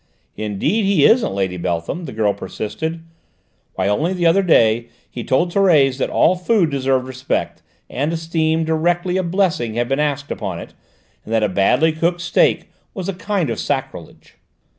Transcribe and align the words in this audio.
"Indeed 0.35 0.83
he 0.85 1.05
isn't, 1.05 1.35
Lady 1.35 1.57
Beltham," 1.57 2.05
the 2.05 2.11
girl 2.11 2.33
persisted. 2.33 3.03
"Why, 3.75 3.87
only 3.87 4.13
the 4.13 4.25
other 4.25 4.41
day 4.41 4.87
he 5.07 5.23
told 5.23 5.51
Thérèse 5.51 5.99
that 5.99 6.09
all 6.09 6.35
food 6.35 6.71
deserved 6.71 7.05
respect 7.05 7.61
and 7.87 8.11
esteem 8.11 8.63
directly 8.65 9.17
a 9.17 9.21
blessing 9.23 9.75
had 9.75 9.87
been 9.87 9.99
asked 9.99 10.31
upon 10.31 10.57
it, 10.57 10.73
and 11.23 11.31
that 11.31 11.43
a 11.43 11.49
badly 11.49 11.91
cooked 11.91 12.21
steak 12.21 12.71
was 12.95 13.09
a 13.09 13.13
kind 13.13 13.51
of 13.51 13.59
sacrilege." 13.59 14.37